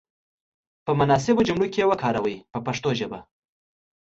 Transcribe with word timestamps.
په 0.85 0.91
مناسبو 0.99 1.45
جملو 1.47 1.67
کې 1.73 1.79
یې 1.81 1.89
وکاروئ 1.91 2.35
په 2.51 2.59
پښتو 2.65 2.89
ژبه. 2.99 3.19